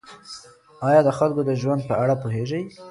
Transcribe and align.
آیا 0.87 1.01
د 1.03 1.09
خلکو 1.17 1.41
د 1.49 1.51
ژوند 1.61 1.81
په 1.89 1.93
اړه 2.03 2.15
پوهېږئ؟ 2.21 2.63